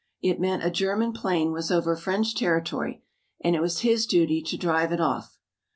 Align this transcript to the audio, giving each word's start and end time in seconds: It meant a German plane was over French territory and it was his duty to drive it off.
It 0.19 0.39
meant 0.39 0.65
a 0.65 0.71
German 0.71 1.13
plane 1.13 1.51
was 1.51 1.69
over 1.69 1.95
French 1.95 2.33
territory 2.33 3.03
and 3.43 3.55
it 3.55 3.61
was 3.61 3.81
his 3.81 4.07
duty 4.07 4.41
to 4.41 4.57
drive 4.57 4.91
it 4.91 4.99
off. 4.99 5.37